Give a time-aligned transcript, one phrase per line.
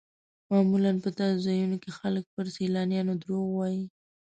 [0.49, 3.83] معمولا په داسې ځایونو کې خلک پر سیلانیانو دروغ وایي.